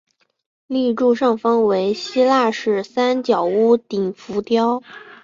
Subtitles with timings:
[0.65, 4.81] 立柱上方为希腊式三角屋顶浮雕。